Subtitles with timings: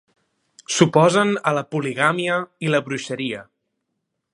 [0.75, 3.49] S'oposen a la poligàmia i la bruixeria.